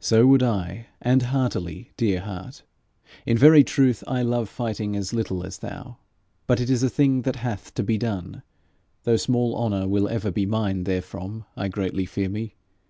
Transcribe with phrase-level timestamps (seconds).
[0.00, 2.62] 'So would I and heartily, dear heart!
[3.26, 5.98] In very truth I love fighting as little as thou.
[6.46, 8.42] But it is a thing that hath to be done,
[9.02, 12.54] though small honour will ever be mine therefrom, I greatly fear me.